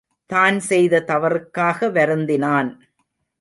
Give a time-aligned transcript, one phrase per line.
[0.29, 2.71] தான் செய்த தவறுக்காக வருந்தினான்.